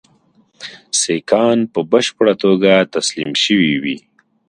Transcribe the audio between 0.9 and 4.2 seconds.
سیکهان په بشپړه توګه تسلیم شوي وي.